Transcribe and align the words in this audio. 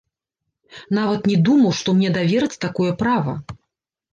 Нават 0.99 1.21
не 1.31 1.35
думаў, 1.49 1.75
што 1.81 1.95
мне 1.99 2.09
давераць 2.17 2.61
такое 2.67 2.89
права. 3.03 3.33